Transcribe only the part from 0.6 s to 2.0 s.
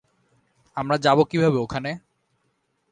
আমরা যাবো কীভাবে ওখানে?